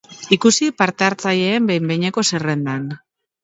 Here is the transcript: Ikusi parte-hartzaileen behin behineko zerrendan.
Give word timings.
Ikusi 0.37 0.69
parte-hartzaileen 0.79 1.69
behin 1.73 1.87
behineko 1.95 2.27
zerrendan. 2.33 2.93